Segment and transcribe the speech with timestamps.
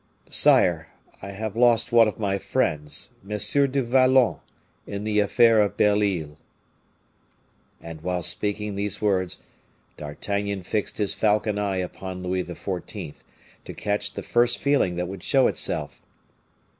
[0.31, 0.87] "Sire,
[1.21, 3.37] I have lost one of my friends, M.
[3.69, 4.37] du Vallon,
[4.87, 6.37] in the affair of Belle Isle."
[7.79, 9.43] And, while speaking these words,
[9.97, 13.17] D'Artagnan fixed his falcon eye upon Louis XIV.,
[13.63, 16.01] to catch the first feeling that would show itself.